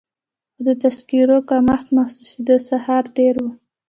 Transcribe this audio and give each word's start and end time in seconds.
خو 0.53 0.59
د 0.67 0.69
تذکیرو 0.83 1.37
کمښت 1.49 1.87
محسوسېده، 1.97 2.55
کارونه 2.85 3.11
ډېر 3.17 3.35
وو. 3.41 3.51